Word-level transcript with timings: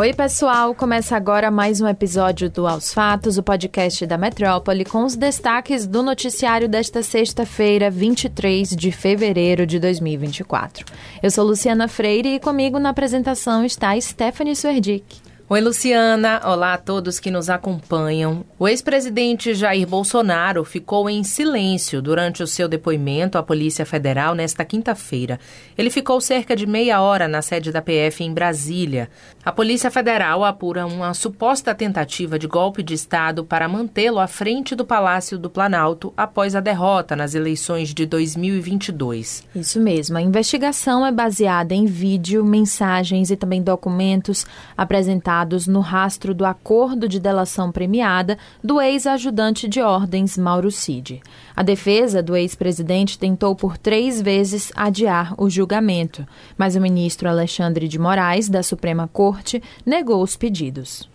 Oi, 0.00 0.14
pessoal! 0.14 0.74
Começa 0.74 1.14
agora 1.14 1.50
mais 1.50 1.78
um 1.82 1.86
episódio 1.86 2.48
do 2.48 2.66
Aos 2.66 2.90
Fatos, 2.90 3.36
o 3.36 3.42
podcast 3.42 4.06
da 4.06 4.16
Metrópole, 4.16 4.82
com 4.82 5.04
os 5.04 5.14
destaques 5.14 5.86
do 5.86 6.02
noticiário 6.02 6.66
desta 6.66 7.02
sexta-feira, 7.02 7.90
23 7.90 8.70
de 8.70 8.90
fevereiro 8.92 9.66
de 9.66 9.78
2024. 9.78 10.86
Eu 11.22 11.30
sou 11.30 11.44
Luciana 11.44 11.86
Freire 11.86 12.36
e 12.36 12.40
comigo 12.40 12.78
na 12.78 12.88
apresentação 12.88 13.62
está 13.62 14.00
Stephanie 14.00 14.56
Swerdick. 14.56 15.29
Oi, 15.52 15.60
Luciana. 15.60 16.40
Olá 16.44 16.74
a 16.74 16.78
todos 16.78 17.18
que 17.18 17.28
nos 17.28 17.50
acompanham. 17.50 18.44
O 18.56 18.68
ex-presidente 18.68 19.52
Jair 19.52 19.84
Bolsonaro 19.84 20.64
ficou 20.64 21.10
em 21.10 21.24
silêncio 21.24 22.00
durante 22.00 22.40
o 22.40 22.46
seu 22.46 22.68
depoimento 22.68 23.36
à 23.36 23.42
Polícia 23.42 23.84
Federal 23.84 24.32
nesta 24.32 24.64
quinta-feira. 24.64 25.40
Ele 25.76 25.90
ficou 25.90 26.20
cerca 26.20 26.54
de 26.54 26.68
meia 26.68 27.02
hora 27.02 27.26
na 27.26 27.42
sede 27.42 27.72
da 27.72 27.82
PF 27.82 28.22
em 28.22 28.32
Brasília. 28.32 29.10
A 29.44 29.50
Polícia 29.50 29.90
Federal 29.90 30.44
apura 30.44 30.86
uma 30.86 31.12
suposta 31.14 31.74
tentativa 31.74 32.38
de 32.38 32.46
golpe 32.46 32.80
de 32.80 32.94
Estado 32.94 33.44
para 33.44 33.66
mantê-lo 33.66 34.20
à 34.20 34.28
frente 34.28 34.76
do 34.76 34.84
Palácio 34.84 35.36
do 35.36 35.50
Planalto 35.50 36.14
após 36.16 36.54
a 36.54 36.60
derrota 36.60 37.16
nas 37.16 37.34
eleições 37.34 37.92
de 37.92 38.06
2022. 38.06 39.42
Isso 39.56 39.80
mesmo. 39.80 40.16
A 40.16 40.22
investigação 40.22 41.04
é 41.04 41.10
baseada 41.10 41.74
em 41.74 41.86
vídeo, 41.86 42.44
mensagens 42.44 43.32
e 43.32 43.36
também 43.36 43.60
documentos 43.60 44.46
apresentados 44.76 45.39
no 45.66 45.80
rastro 45.80 46.32
do 46.32 46.44
acordo 46.44 47.08
de 47.08 47.18
delação 47.18 47.72
premiada 47.72 48.38
do 48.62 48.80
ex-ajudante 48.80 49.68
de 49.68 49.80
ordens 49.80 50.38
Mauro 50.38 50.70
Cid. 50.70 51.20
A 51.56 51.62
defesa 51.62 52.22
do 52.22 52.36
ex-presidente 52.36 53.18
tentou 53.18 53.56
por 53.56 53.76
três 53.76 54.22
vezes 54.22 54.70
adiar 54.76 55.34
o 55.36 55.50
julgamento, 55.50 56.26
mas 56.56 56.76
o 56.76 56.80
ministro 56.80 57.28
Alexandre 57.28 57.88
de 57.88 57.98
Moraes, 57.98 58.48
da 58.48 58.62
Suprema 58.62 59.08
Corte, 59.12 59.62
negou 59.84 60.22
os 60.22 60.36
pedidos. 60.36 61.09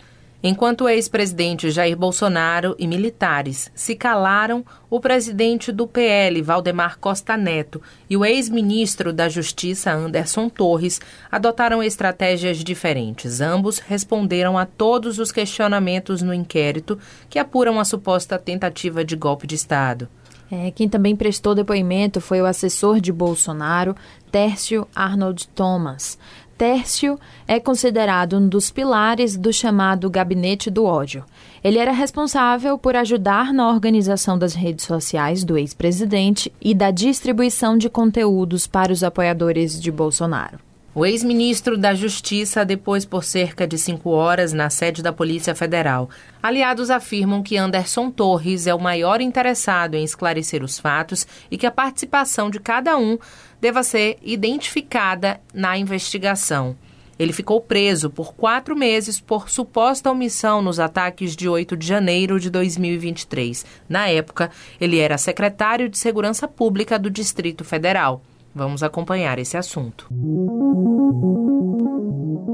Enquanto 0.47 0.81
o 0.81 0.89
ex-presidente 0.89 1.71
Jair 1.71 1.97
Bolsonaro 1.97 2.75
e 2.77 2.85
militares 2.85 3.71
se 3.73 3.95
calaram, 3.95 4.63
o 4.91 4.99
presidente 4.99 5.71
do 5.71 5.87
PL, 5.87 6.39
Valdemar 6.43 6.99
Costa 6.99 7.35
Neto, 7.35 7.81
e 8.07 8.15
o 8.15 8.23
ex-ministro 8.23 9.11
da 9.11 9.27
Justiça, 9.27 9.91
Anderson 9.91 10.47
Torres, 10.47 11.01
adotaram 11.31 11.81
estratégias 11.81 12.63
diferentes. 12.63 13.41
Ambos 13.41 13.79
responderam 13.79 14.55
a 14.55 14.67
todos 14.67 15.17
os 15.17 15.31
questionamentos 15.31 16.21
no 16.21 16.31
inquérito 16.31 16.99
que 17.27 17.39
apuram 17.39 17.79
a 17.79 17.83
suposta 17.83 18.37
tentativa 18.37 19.03
de 19.03 19.15
golpe 19.15 19.47
de 19.47 19.55
Estado. 19.55 20.07
É, 20.51 20.69
quem 20.69 20.87
também 20.87 21.15
prestou 21.15 21.55
depoimento 21.55 22.21
foi 22.21 22.39
o 22.39 22.45
assessor 22.45 23.01
de 23.01 23.11
Bolsonaro, 23.11 23.95
Tércio 24.31 24.87
Arnold 24.95 25.47
Thomas. 25.49 26.19
Tércio 26.57 27.19
é 27.45 27.59
considerado 27.59 28.37
um 28.37 28.47
dos 28.47 28.71
pilares 28.71 29.35
do 29.35 29.51
chamado 29.51 30.09
Gabinete 30.09 30.69
do 30.69 30.85
Ódio. 30.85 31.25
Ele 31.61 31.77
era 31.77 31.91
responsável 31.91 32.77
por 32.77 32.95
ajudar 32.95 33.53
na 33.53 33.69
organização 33.69 34.39
das 34.39 34.53
redes 34.53 34.85
sociais 34.85 35.43
do 35.43 35.57
ex-presidente 35.57 36.53
e 36.61 36.73
da 36.73 36.91
distribuição 36.91 37.77
de 37.77 37.89
conteúdos 37.89 38.67
para 38.67 38.93
os 38.93 39.03
apoiadores 39.03 39.81
de 39.81 39.91
Bolsonaro. 39.91 40.64
O 40.97 41.05
ex-ministro 41.05 41.77
da 41.77 41.93
Justiça 41.93 42.63
depois 42.63 43.03
por 43.03 43.21
cerca 43.21 43.67
de 43.67 43.77
cinco 43.77 44.11
horas 44.11 44.53
na 44.53 44.69
sede 44.69 45.03
da 45.03 45.11
Polícia 45.11 45.53
Federal. 45.53 46.09
Aliados 46.41 46.89
afirmam 46.89 47.43
que 47.43 47.57
Anderson 47.57 48.09
Torres 48.09 48.65
é 48.65 48.73
o 48.73 48.79
maior 48.79 49.19
interessado 49.19 49.95
em 49.95 50.05
esclarecer 50.05 50.63
os 50.63 50.79
fatos 50.79 51.27
e 51.51 51.57
que 51.57 51.65
a 51.65 51.71
participação 51.71 52.49
de 52.49 52.61
cada 52.61 52.97
um 52.97 53.17
deva 53.59 53.83
ser 53.83 54.17
identificada 54.21 55.41
na 55.53 55.77
investigação. 55.77 56.77
Ele 57.19 57.33
ficou 57.33 57.59
preso 57.59 58.09
por 58.09 58.33
quatro 58.33 58.73
meses 58.73 59.19
por 59.19 59.49
suposta 59.49 60.09
omissão 60.09 60.61
nos 60.61 60.79
ataques 60.79 61.35
de 61.35 61.49
8 61.49 61.75
de 61.75 61.85
janeiro 61.85 62.39
de 62.39 62.49
2023. 62.49 63.65
Na 63.89 64.07
época, 64.07 64.49
ele 64.79 64.97
era 64.99 65.17
secretário 65.17 65.89
de 65.89 65.97
Segurança 65.97 66.47
Pública 66.47 66.97
do 66.97 67.09
Distrito 67.09 67.65
Federal. 67.65 68.21
Vamos 68.55 68.81
acompanhar 68.81 69.37
esse 69.37 69.57
assunto. 69.57 70.07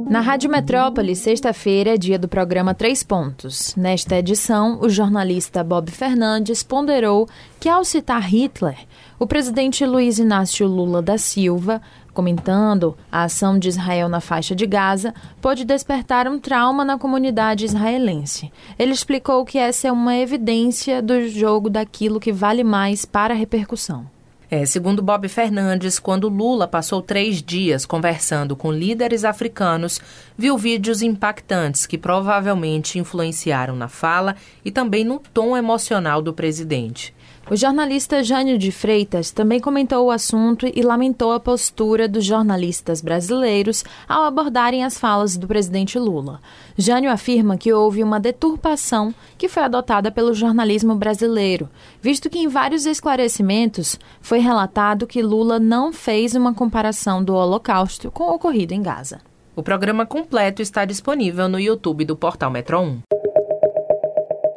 Na 0.10 0.20
Rádio 0.20 0.50
Metrópole, 0.50 1.16
sexta-feira 1.16 1.94
é 1.94 1.98
dia 1.98 2.18
do 2.18 2.28
programa 2.28 2.74
Três 2.74 3.04
Pontos. 3.04 3.76
Nesta 3.76 4.18
edição, 4.18 4.80
o 4.82 4.90
jornalista 4.90 5.64
Bob 5.64 5.92
Fernandes 5.92 6.64
ponderou 6.64 7.30
que, 7.60 7.70
ao 7.70 7.86
citar 7.86 8.22
Hitler, 8.22 8.80
o 9.20 9.28
presidente 9.28 9.86
Luiz 9.86 10.18
Inácio 10.18 10.68
Lula 10.68 11.04
da 11.04 11.20
Silva, 11.20 11.80
comentando 12.14 12.98
a 13.12 13.24
ação 13.24 13.60
de 13.60 13.70
Israel 13.70 14.10
na 14.10 14.20
faixa 14.20 14.56
de 14.56 14.66
Gaza, 14.66 15.14
pode 15.40 15.64
despertar 15.64 16.28
um 16.28 16.40
trauma 16.40 16.84
na 16.84 16.98
comunidade 16.98 17.64
israelense. 17.64 18.52
Ele 18.78 18.92
explicou 18.92 19.46
que 19.46 19.60
essa 19.60 19.88
é 19.88 19.92
uma 19.92 20.18
evidência 20.18 21.00
do 21.00 21.30
jogo 21.30 21.70
daquilo 21.70 22.20
que 22.20 22.34
vale 22.34 22.64
mais 22.64 23.06
para 23.06 23.36
a 23.36 23.38
repercussão. 23.38 24.08
É, 24.54 24.66
segundo 24.66 25.02
Bob 25.02 25.30
Fernandes, 25.30 25.98
quando 25.98 26.28
Lula 26.28 26.68
passou 26.68 27.02
três 27.02 27.42
dias 27.42 27.86
conversando 27.86 28.54
com 28.54 28.70
líderes 28.70 29.24
africanos, 29.24 30.02
viu 30.38 30.58
vídeos 30.58 31.02
impactantes 31.02 31.86
que 31.86 31.98
provavelmente 31.98 33.00
influenciaram 33.00 33.78
na 33.78 33.88
fala 33.88 34.36
e 34.66 34.70
também 34.70 35.06
no 35.06 35.20
tom 35.34 35.56
emocional 35.56 36.22
do 36.22 36.34
presidente. 36.34 37.14
O 37.50 37.56
jornalista 37.56 38.24
Jânio 38.24 38.58
de 38.58 38.72
Freitas 38.72 39.32
também 39.32 39.60
comentou 39.60 40.06
o 40.06 40.12
assunto 40.12 40.66
e 40.74 40.82
lamentou 40.82 41.34
a 41.34 41.40
postura 41.40 42.08
dos 42.08 42.24
jornalistas 42.24 43.02
brasileiros 43.02 43.84
ao 44.08 44.24
abordarem 44.24 44.86
as 44.86 44.98
falas 44.98 45.36
do 45.36 45.48
presidente 45.48 46.00
Lula. 46.00 46.40
Jânio 46.78 47.12
afirma 47.12 47.58
que 47.58 47.74
houve 47.74 48.04
uma 48.04 48.20
deturpação 48.20 49.14
que 49.38 49.50
foi 49.50 49.64
adotada 49.64 50.12
pelo 50.12 50.34
jornalismo 50.34 50.96
brasileiro, 50.96 51.68
visto 52.02 52.30
que 52.30 52.40
em 52.40 52.48
vários 52.48 52.86
esclarecimentos 52.86 54.00
foi 54.22 54.40
relatado 54.40 55.08
que 55.08 55.22
Lula 55.22 55.60
não 55.60 55.92
fez 55.92 56.36
uma 56.36 56.54
comparação 56.54 57.22
do 57.22 57.34
Holocausto 57.34 58.12
com 58.12 58.26
o 58.26 58.36
ocorrido 58.36 58.74
em 58.74 58.82
Gaza. 58.82 59.20
O 59.56 59.62
programa 59.62 60.06
completo 60.06 60.62
está 60.62 60.86
disponível 60.86 61.50
no 61.50 61.60
YouTube 61.60 62.06
do 62.06 62.16
Portal 62.16 62.50
Metro 62.50 62.80
1. 62.80 63.21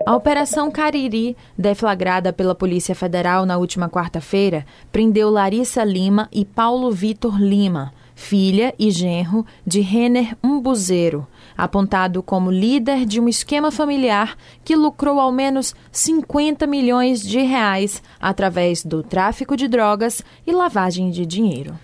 A 0.06 0.15
Operação 0.15 0.70
Cariri, 0.70 1.34
deflagrada 1.56 2.31
pela 2.31 2.54
Polícia 2.54 2.94
Federal 2.94 3.47
na 3.47 3.56
última 3.56 3.88
quarta-feira, 3.88 4.66
prendeu 4.92 5.31
Larissa 5.31 5.82
Lima 5.82 6.28
e 6.31 6.44
Paulo 6.44 6.92
Vitor 6.92 7.41
Lima, 7.41 7.91
filha 8.15 8.75
e 8.78 8.91
genro 8.91 9.47
de 9.66 9.81
Renner 9.81 10.37
Umbuzeiro, 10.44 11.26
apontado 11.56 12.22
como 12.22 12.50
líder 12.50 13.06
de 13.06 13.19
um 13.19 13.31
esquema 13.31 13.70
familiar 13.70 14.37
que 14.62 14.76
lucrou 14.76 15.19
ao 15.19 15.32
menos 15.32 15.75
50 15.91 16.66
milhões 16.66 17.22
de 17.22 17.41
reais 17.41 18.03
através 18.21 18.84
do 18.84 19.03
tráfico 19.03 19.56
de 19.56 19.66
drogas 19.66 20.22
e 20.47 20.53
lavagem 20.53 21.10
de 21.10 21.25
dinheiro. 21.25 21.78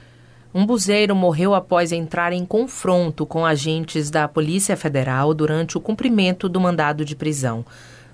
Um 0.52 0.66
buzeiro 0.66 1.16
morreu 1.16 1.54
após 1.54 1.91
entrar 1.91 2.34
em 2.34 2.44
confronto 2.44 3.25
com 3.25 3.47
agentes 3.47 4.10
da 4.10 4.28
Polícia 4.28 4.76
Federal 4.76 5.32
durante 5.32 5.78
o 5.78 5.81
cumprimento 5.81 6.50
do 6.50 6.60
mandado 6.60 7.02
de 7.02 7.16
prisão. 7.16 7.64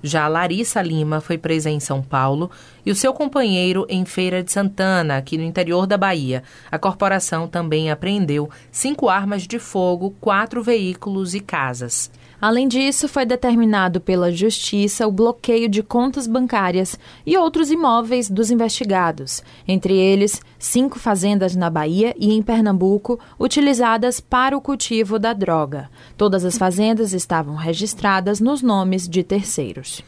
Já 0.06 0.28
Larissa 0.28 0.80
Lima 0.80 1.20
foi 1.20 1.36
presa 1.36 1.68
em 1.68 1.80
São 1.80 2.00
Paulo 2.00 2.48
e 2.84 2.92
o 2.92 2.94
seu 2.94 3.12
companheiro 3.12 3.84
em 3.88 4.04
Feira 4.04 4.40
de 4.40 4.52
Santana, 4.52 5.16
aqui 5.16 5.36
no 5.36 5.42
interior 5.42 5.84
da 5.84 5.98
Bahia. 5.98 6.44
A 6.70 6.78
corporação 6.78 7.48
também 7.48 7.90
apreendeu 7.90 8.48
cinco 8.70 9.08
armas 9.08 9.42
de 9.48 9.58
fogo, 9.58 10.14
quatro 10.20 10.62
veículos 10.62 11.34
e 11.34 11.40
casas. 11.40 12.08
Além 12.40 12.68
disso, 12.68 13.08
foi 13.08 13.24
determinado 13.24 14.00
pela 14.00 14.30
Justiça 14.30 15.06
o 15.06 15.12
bloqueio 15.12 15.68
de 15.68 15.82
contas 15.82 16.26
bancárias 16.26 16.98
e 17.24 17.36
outros 17.36 17.70
imóveis 17.70 18.28
dos 18.28 18.50
investigados, 18.50 19.42
entre 19.66 19.96
eles 19.96 20.40
cinco 20.58 20.98
fazendas 20.98 21.56
na 21.56 21.70
Bahia 21.70 22.14
e 22.18 22.34
em 22.34 22.42
Pernambuco 22.42 23.18
utilizadas 23.38 24.20
para 24.20 24.56
o 24.56 24.60
cultivo 24.60 25.18
da 25.18 25.32
droga. 25.32 25.88
Todas 26.16 26.44
as 26.44 26.58
fazendas 26.58 27.14
estavam 27.14 27.54
registradas 27.54 28.38
nos 28.38 28.60
nomes 28.60 29.08
de 29.08 29.22
terceiros. 29.22 30.02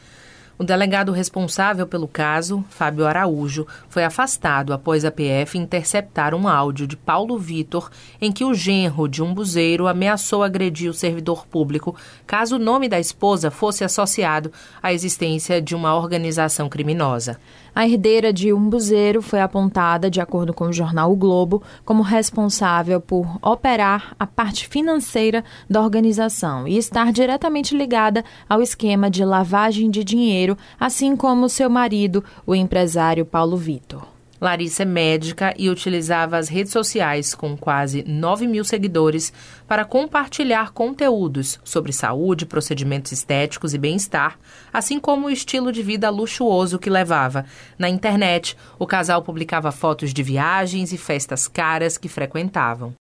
O 0.59 0.63
delegado 0.65 1.13
responsável 1.13 1.87
pelo 1.87 2.05
caso, 2.05 2.65
Fábio 2.69 3.07
Araújo, 3.07 3.65
foi 3.87 4.03
afastado 4.03 4.73
após 4.73 5.05
a 5.05 5.09
PF 5.09 5.57
interceptar 5.57 6.35
um 6.35 6.49
áudio 6.49 6.85
de 6.85 6.97
Paulo 6.97 7.37
Vitor 7.37 7.89
em 8.19 8.29
que 8.29 8.43
o 8.43 8.53
genro 8.53 9.07
de 9.07 9.23
um 9.23 9.33
buzeiro 9.33 9.87
ameaçou 9.87 10.43
agredir 10.43 10.89
o 10.89 10.93
servidor 10.93 11.47
público 11.47 11.95
caso 12.27 12.57
o 12.57 12.59
nome 12.59 12.89
da 12.89 12.99
esposa 12.99 13.49
fosse 13.49 13.85
associado 13.85 14.51
à 14.83 14.91
existência 14.91 15.61
de 15.61 15.73
uma 15.73 15.95
organização 15.95 16.67
criminosa. 16.67 17.39
A 17.73 17.87
herdeira 17.87 18.33
de 18.33 18.51
Umbuzeiro 18.51 19.21
foi 19.21 19.39
apontada, 19.39 20.09
de 20.09 20.19
acordo 20.19 20.53
com 20.53 20.65
o 20.65 20.73
jornal 20.73 21.11
O 21.11 21.15
Globo, 21.15 21.63
como 21.85 22.03
responsável 22.03 22.99
por 22.99 23.37
operar 23.41 24.15
a 24.19 24.27
parte 24.27 24.67
financeira 24.67 25.43
da 25.69 25.81
organização 25.81 26.67
e 26.67 26.77
estar 26.77 27.13
diretamente 27.13 27.77
ligada 27.77 28.25
ao 28.49 28.61
esquema 28.61 29.09
de 29.09 29.23
lavagem 29.23 29.89
de 29.89 30.03
dinheiro, 30.03 30.48
assim 30.79 31.15
como 31.15 31.49
seu 31.49 31.69
marido, 31.69 32.23
o 32.45 32.55
empresário 32.55 33.25
Paulo 33.25 33.57
Vitor. 33.57 34.19
Larissa 34.41 34.83
é 34.83 34.85
médica 34.85 35.53
e 35.57 35.69
utilizava 35.69 36.37
as 36.37 36.47
redes 36.47 36.71
sociais 36.71 37.35
com 37.35 37.57
quase 37.57 38.03
9 38.07 38.47
mil 38.47 38.63
seguidores 38.63 39.33
para 39.67 39.83
compartilhar 39.83 40.71
conteúdos 40.71 41.59
sobre 41.63 41.91
saúde, 41.91 42.45
procedimentos 42.45 43.11
estéticos 43.11 43.73
e 43.73 43.77
bem-estar, 43.77 44.39
assim 44.71 44.99
como 44.99 45.27
o 45.27 45.29
estilo 45.29 45.71
de 45.71 45.83
vida 45.83 46.09
luxuoso 46.09 46.79
que 46.79 46.89
levava. 46.89 47.45
Na 47.77 47.89
internet, 47.89 48.55
o 48.77 48.87
casal 48.87 49.21
publicava 49.21 49.71
fotos 49.71 50.13
de 50.13 50.23
viagens 50.23 50.93
e 50.93 50.97
festas 50.97 51.47
caras 51.47 51.97
que 51.97 52.07
frequentavam. 52.07 52.93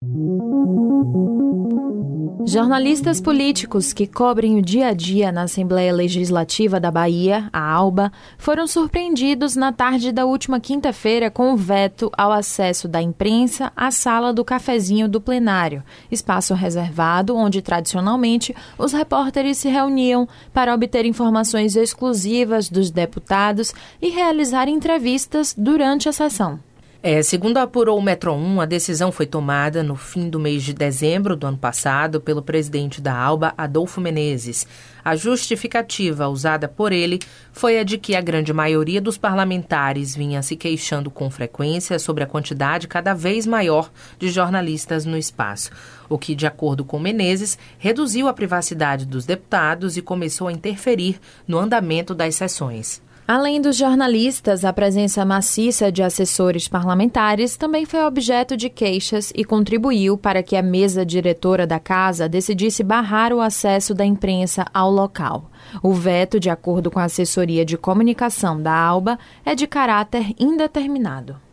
Jornalistas 2.48 3.20
políticos 3.20 3.92
que 3.92 4.06
cobrem 4.06 4.56
o 4.56 4.62
dia 4.62 4.86
a 4.86 4.92
dia 4.92 5.32
na 5.32 5.42
Assembleia 5.42 5.92
Legislativa 5.92 6.78
da 6.78 6.92
Bahia, 6.92 7.50
a 7.52 7.58
ALBA, 7.58 8.12
foram 8.38 8.68
surpreendidos 8.68 9.56
na 9.56 9.72
tarde 9.72 10.12
da 10.12 10.24
última 10.24 10.60
quinta-feira 10.60 11.28
com 11.28 11.52
o 11.52 11.56
veto 11.56 12.08
ao 12.16 12.30
acesso 12.30 12.86
da 12.86 13.02
imprensa 13.02 13.72
à 13.74 13.90
sala 13.90 14.32
do 14.32 14.44
cafezinho 14.44 15.08
do 15.08 15.20
plenário, 15.20 15.82
espaço 16.08 16.54
reservado 16.54 17.34
onde 17.34 17.60
tradicionalmente 17.60 18.54
os 18.78 18.92
repórteres 18.92 19.58
se 19.58 19.68
reuniam 19.68 20.28
para 20.54 20.72
obter 20.72 21.04
informações 21.04 21.74
exclusivas 21.74 22.68
dos 22.68 22.92
deputados 22.92 23.74
e 24.00 24.08
realizar 24.10 24.68
entrevistas 24.68 25.52
durante 25.58 26.08
a 26.08 26.12
sessão. 26.12 26.60
É, 27.08 27.22
segundo 27.22 27.58
apurou 27.58 27.96
o 27.96 28.02
Metro 28.02 28.32
1, 28.32 28.62
a 28.62 28.64
decisão 28.64 29.12
foi 29.12 29.26
tomada 29.26 29.80
no 29.80 29.94
fim 29.94 30.28
do 30.28 30.40
mês 30.40 30.64
de 30.64 30.74
dezembro 30.74 31.36
do 31.36 31.46
ano 31.46 31.56
passado 31.56 32.20
pelo 32.20 32.42
presidente 32.42 33.00
da 33.00 33.14
ALBA, 33.14 33.54
Adolfo 33.56 34.00
Menezes. 34.00 34.66
A 35.04 35.14
justificativa 35.14 36.26
usada 36.26 36.66
por 36.66 36.90
ele 36.90 37.20
foi 37.52 37.78
a 37.78 37.84
de 37.84 37.96
que 37.96 38.16
a 38.16 38.20
grande 38.20 38.52
maioria 38.52 39.00
dos 39.00 39.16
parlamentares 39.16 40.16
vinha 40.16 40.42
se 40.42 40.56
queixando 40.56 41.08
com 41.08 41.30
frequência 41.30 41.96
sobre 42.00 42.24
a 42.24 42.26
quantidade 42.26 42.88
cada 42.88 43.14
vez 43.14 43.46
maior 43.46 43.88
de 44.18 44.28
jornalistas 44.28 45.04
no 45.04 45.16
espaço, 45.16 45.70
o 46.08 46.18
que, 46.18 46.34
de 46.34 46.44
acordo 46.44 46.84
com 46.84 46.98
Menezes, 46.98 47.56
reduziu 47.78 48.26
a 48.26 48.34
privacidade 48.34 49.06
dos 49.06 49.24
deputados 49.24 49.96
e 49.96 50.02
começou 50.02 50.48
a 50.48 50.52
interferir 50.52 51.20
no 51.46 51.56
andamento 51.56 52.16
das 52.16 52.34
sessões. 52.34 53.05
Além 53.28 53.60
dos 53.60 53.76
jornalistas, 53.76 54.64
a 54.64 54.72
presença 54.72 55.24
maciça 55.24 55.90
de 55.90 56.00
assessores 56.00 56.68
parlamentares 56.68 57.56
também 57.56 57.84
foi 57.84 58.04
objeto 58.04 58.56
de 58.56 58.70
queixas 58.70 59.32
e 59.34 59.44
contribuiu 59.44 60.16
para 60.16 60.44
que 60.44 60.54
a 60.54 60.62
mesa 60.62 61.04
diretora 61.04 61.66
da 61.66 61.80
casa 61.80 62.28
decidisse 62.28 62.84
barrar 62.84 63.32
o 63.32 63.40
acesso 63.40 63.92
da 63.92 64.06
imprensa 64.06 64.64
ao 64.72 64.92
local. 64.92 65.50
O 65.82 65.92
veto, 65.92 66.38
de 66.38 66.48
acordo 66.48 66.88
com 66.88 67.00
a 67.00 67.04
assessoria 67.04 67.64
de 67.64 67.76
comunicação 67.76 68.62
da 68.62 68.72
ALBA, 68.72 69.18
é 69.44 69.56
de 69.56 69.66
caráter 69.66 70.32
indeterminado. 70.38 71.45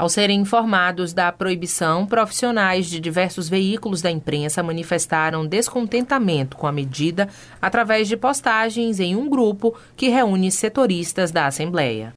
Ao 0.00 0.08
serem 0.08 0.40
informados 0.40 1.12
da 1.12 1.30
proibição, 1.30 2.06
profissionais 2.06 2.86
de 2.86 2.98
diversos 2.98 3.50
veículos 3.50 4.00
da 4.00 4.10
imprensa 4.10 4.62
manifestaram 4.62 5.46
descontentamento 5.46 6.56
com 6.56 6.66
a 6.66 6.72
medida 6.72 7.28
através 7.60 8.08
de 8.08 8.16
postagens 8.16 8.98
em 8.98 9.14
um 9.14 9.28
grupo 9.28 9.76
que 9.94 10.08
reúne 10.08 10.50
setoristas 10.50 11.30
da 11.30 11.46
Assembleia. 11.46 12.14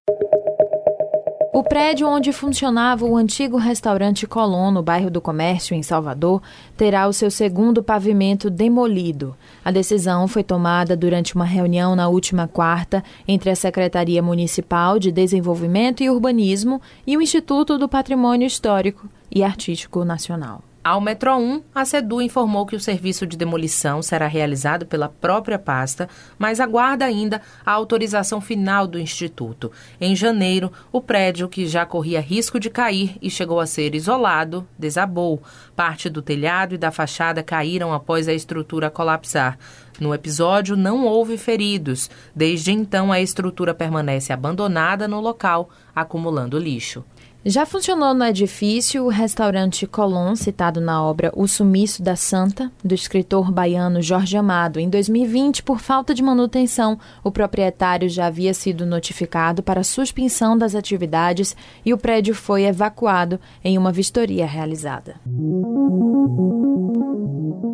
O 1.54 1.62
prédio 1.62 2.08
onde 2.08 2.34
funcionava 2.34 3.06
o 3.06 3.16
antigo 3.16 3.58
restaurante 3.58 4.26
Colón, 4.26 4.72
no 4.72 4.82
bairro 4.82 5.12
do 5.12 5.22
Comércio, 5.22 5.76
em 5.76 5.84
Salvador, 5.84 6.42
terá 6.76 7.08
o 7.08 7.14
seu 7.14 7.30
segundo 7.30 7.84
pavimento 7.84 8.50
demolido. 8.50 9.38
A 9.64 9.70
decisão 9.70 10.28
foi 10.28 10.44
tomada 10.44 10.98
durante 10.98 11.36
uma 11.36 11.46
reunião 11.46 11.96
na 11.96 12.08
última 12.08 12.48
quarta 12.48 13.04
entre 13.28 13.52
a 13.52 13.56
Secretaria 13.56 14.24
Municipal 14.24 14.98
de 14.98 15.12
Desenvolvimento 15.12 16.02
e 16.02 16.10
Urbanismo 16.10 16.82
e 17.06 17.16
o 17.16 17.22
Instituto 17.22 17.78
do 17.78 17.88
Patrimônio 17.88 18.48
Histórico 18.48 19.08
e 19.30 19.44
Artístico 19.44 20.04
Nacional. 20.04 20.73
Ao 20.86 21.00
Metro 21.00 21.38
1, 21.38 21.64
a 21.74 21.86
SEDU 21.86 22.22
informou 22.22 22.66
que 22.66 22.76
o 22.76 22.80
serviço 22.80 23.26
de 23.26 23.38
demolição 23.38 24.02
será 24.02 24.28
realizado 24.28 24.86
pela 24.86 25.08
própria 25.08 25.58
pasta, 25.58 26.10
mas 26.38 26.60
aguarda 26.60 27.06
ainda 27.06 27.42
a 27.66 27.72
autorização 27.72 28.42
final 28.42 28.86
do 28.86 29.00
Instituto. 29.00 29.72
Em 30.02 30.14
janeiro, 30.14 30.70
o 30.92 31.00
prédio, 31.00 31.48
que 31.48 31.66
já 31.68 31.86
corria 31.86 32.20
risco 32.20 32.60
de 32.60 32.70
cair 32.70 33.16
e 33.22 33.30
chegou 33.30 33.62
a 33.62 33.66
ser 33.66 33.96
isolado, 33.96 34.68
desabou. 34.78 35.42
Parte 35.74 36.10
do 36.10 36.22
telhado 36.22 36.76
e 36.76 36.78
da 36.78 36.92
fachada 36.92 37.42
caíram 37.42 37.94
após 37.94 38.28
a 38.28 38.34
estrutura 38.34 38.90
colapsar. 38.90 39.58
No 40.02 40.14
episódio, 40.14 40.76
não 40.76 41.06
houve 41.06 41.38
feridos. 41.38 42.10
Desde 42.36 42.74
então, 42.74 43.10
a 43.10 43.22
estrutura 43.22 43.74
permanece 43.74 44.34
abandonada 44.34 45.08
no 45.08 45.22
local, 45.22 45.70
acumulando 45.96 46.60
lixo. 46.60 47.06
Já 47.46 47.66
funcionou 47.66 48.14
no 48.14 48.24
edifício 48.24 49.04
o 49.04 49.10
restaurante 49.10 49.86
Colón, 49.86 50.34
citado 50.34 50.80
na 50.80 51.04
obra 51.04 51.30
O 51.36 51.46
Sumiço 51.46 52.02
da 52.02 52.16
Santa, 52.16 52.72
do 52.82 52.96
escritor 52.96 53.52
baiano 53.52 54.02
Jorge 54.02 54.38
Amado. 54.38 54.80
Em 54.80 54.90
2020, 54.90 55.62
por 55.62 55.82
falta 55.82 56.14
de 56.14 56.24
manutenção, 56.24 56.98
o 57.22 57.30
proprietário 57.30 58.08
já 58.08 58.28
havia 58.28 58.54
sido 58.54 58.86
notificado 58.86 59.62
para 59.62 59.84
suspensão 59.84 60.58
das 60.58 60.74
atividades 60.74 61.54
e 61.86 61.94
o 61.94 61.98
prédio 61.98 62.34
foi 62.34 62.64
evacuado 62.64 63.38
em 63.62 63.78
uma 63.78 63.92
vistoria 63.92 64.46
realizada. 64.46 65.16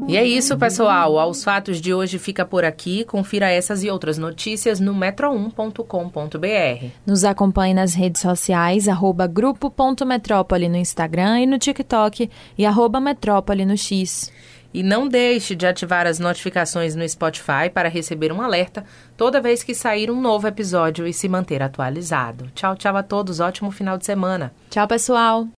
E 0.09 0.17
é 0.17 0.25
isso, 0.25 0.57
pessoal. 0.57 1.19
Aos 1.19 1.43
fatos 1.43 1.79
de 1.79 1.93
hoje 1.93 2.17
fica 2.17 2.43
por 2.43 2.65
aqui. 2.65 3.03
Confira 3.03 3.51
essas 3.51 3.83
e 3.83 3.91
outras 3.91 4.17
notícias 4.17 4.79
no 4.79 4.91
metro1.com.br. 4.95 6.85
Nos 7.05 7.23
acompanhe 7.23 7.75
nas 7.75 7.93
redes 7.93 8.19
sociais, 8.19 8.87
arroba 8.87 9.27
grupo.metrópole 9.59 10.69
no 10.69 10.77
Instagram 10.77 11.41
e 11.41 11.45
no 11.45 11.59
TikTok 11.59 12.29
e 12.57 12.65
arroba 12.65 12.99
metrópole 12.99 13.65
no 13.65 13.77
X. 13.77 14.31
E 14.73 14.83
não 14.83 15.07
deixe 15.07 15.55
de 15.55 15.65
ativar 15.65 16.05
as 16.05 16.19
notificações 16.19 16.95
no 16.95 17.07
Spotify 17.07 17.69
para 17.73 17.89
receber 17.89 18.31
um 18.31 18.41
alerta 18.41 18.85
toda 19.17 19.41
vez 19.41 19.63
que 19.63 19.73
sair 19.73 20.11
um 20.11 20.21
novo 20.21 20.47
episódio 20.47 21.07
e 21.07 21.13
se 21.13 21.27
manter 21.27 21.61
atualizado. 21.61 22.49
Tchau, 22.53 22.75
tchau 22.75 22.95
a 22.95 23.03
todos. 23.03 23.39
Ótimo 23.39 23.71
final 23.71 23.97
de 23.97 24.05
semana. 24.05 24.53
Tchau, 24.69 24.87
pessoal. 24.87 25.58